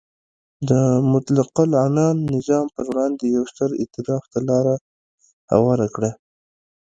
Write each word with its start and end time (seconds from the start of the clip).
د 0.69 0.71
مطلقه 1.11 1.61
العنان 1.69 2.15
نظام 2.33 2.65
پر 2.75 2.85
وړاندې 2.91 3.23
یو 3.35 3.43
ستر 3.51 3.69
ایتلاف 3.81 4.23
ته 4.31 4.39
لار 4.47 4.65
هواره 5.53 5.87
کړه. 5.95 6.11